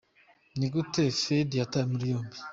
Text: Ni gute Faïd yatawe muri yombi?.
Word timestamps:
Ni 0.57 0.67
gute 0.73 1.03
Faïd 1.21 1.49
yatawe 1.59 1.85
muri 1.91 2.05
yombi?. 2.11 2.37